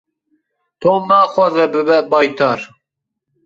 [0.81, 2.59] Tom naxwaze bibe baytar.